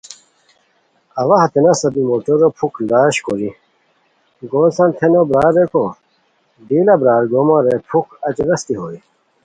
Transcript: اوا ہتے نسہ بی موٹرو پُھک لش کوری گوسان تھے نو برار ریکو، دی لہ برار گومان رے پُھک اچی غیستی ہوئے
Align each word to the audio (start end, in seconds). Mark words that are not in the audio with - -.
اوا 1.19 1.37
ہتے 1.43 1.59
نسہ 1.63 1.87
بی 1.93 2.01
موٹرو 2.09 2.49
پُھک 2.57 2.73
لش 2.89 3.15
کوری 3.25 3.49
گوسان 4.51 4.89
تھے 4.97 5.07
نو 5.13 5.21
برار 5.29 5.51
ریکو، 5.57 5.85
دی 6.67 6.77
لہ 6.87 6.95
برار 7.01 7.23
گومان 7.31 7.61
رے 7.65 7.75
پُھک 7.89 8.07
اچی 8.27 8.43
غیستی 8.47 8.75
ہوئے 8.79 8.97